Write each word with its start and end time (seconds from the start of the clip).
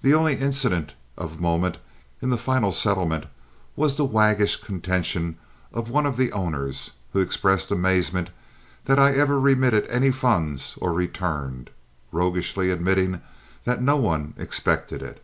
The 0.00 0.14
only 0.14 0.36
incident 0.36 0.94
of 1.18 1.38
moment 1.38 1.76
in 2.22 2.30
the 2.30 2.38
final 2.38 2.72
settlement 2.72 3.26
was 3.76 3.96
the 3.96 4.06
waggish 4.06 4.56
contention 4.56 5.36
of 5.70 5.90
one 5.90 6.06
of 6.06 6.16
the 6.16 6.32
owners, 6.32 6.92
who 7.12 7.20
expressed 7.20 7.70
amazement 7.70 8.30
that 8.84 8.98
I 8.98 9.12
ever 9.12 9.38
remitted 9.38 9.86
any 9.88 10.12
funds 10.12 10.78
or 10.80 10.94
returned, 10.94 11.68
roguishly 12.10 12.70
admitting 12.70 13.20
that 13.64 13.82
no 13.82 13.96
one 13.98 14.32
expected 14.38 15.02
it. 15.02 15.22